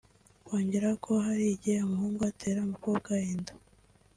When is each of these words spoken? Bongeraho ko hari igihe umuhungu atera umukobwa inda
Bongeraho 0.47 0.95
ko 1.05 1.13
hari 1.25 1.45
igihe 1.55 1.77
umuhungu 1.81 2.21
atera 2.31 2.59
umukobwa 2.61 3.11
inda 3.33 3.53